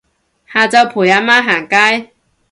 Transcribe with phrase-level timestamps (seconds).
[0.03, 0.09] 下晝陪
[1.11, 2.11] 阿媽行街